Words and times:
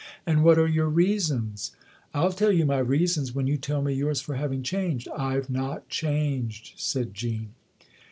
"And 0.25 0.43
what 0.43 0.57
are 0.57 0.65
your 0.67 0.89
reasons?"" 0.89 1.75
I'll 2.15 2.31
tell 2.31 2.51
you 2.51 2.65
my 2.65 2.79
reasons 2.79 3.35
when 3.35 3.45
you 3.45 3.55
tell 3.55 3.83
me 3.83 3.93
yours 3.93 4.19
for 4.19 4.33
having 4.33 4.63
changed."" 4.63 5.07
I've 5.15 5.51
not 5.51 5.89
changed/' 5.89 6.73
said 6.75 7.13
Jean. 7.13 7.53